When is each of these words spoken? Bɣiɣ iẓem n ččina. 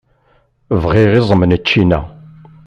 Bɣiɣ 0.83 1.11
iẓem 1.19 1.41
n 1.45 1.51
ččina. 1.63 1.99